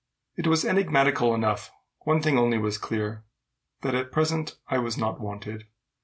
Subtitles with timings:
[0.35, 1.69] It was enigmatical enough.
[2.05, 3.23] One thing only was clear,
[3.81, 5.67] that at present I was not wanted.